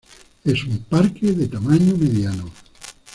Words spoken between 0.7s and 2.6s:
parque de tamaño mediano.